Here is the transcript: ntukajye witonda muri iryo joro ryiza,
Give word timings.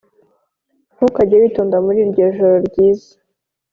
ntukajye 0.95 1.35
witonda 1.41 1.77
muri 1.85 1.99
iryo 2.05 2.25
joro 2.35 2.57
ryiza, 2.67 3.11